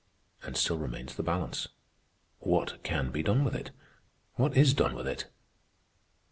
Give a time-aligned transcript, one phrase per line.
[0.41, 1.67] And still remains the balance.
[2.39, 3.69] What can be done with it?
[4.33, 5.27] What is done with it?"